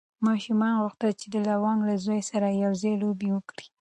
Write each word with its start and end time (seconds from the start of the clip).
ماشوم 0.25 0.61
غوښتل 0.83 1.11
چې 1.19 1.27
د 1.33 1.35
لونګ 1.47 1.79
له 1.89 1.95
زوی 2.05 2.21
سره 2.29 2.47
یو 2.63 2.71
ځای 2.81 2.93
لوبه 3.01 3.27
وکړي. 3.33 3.67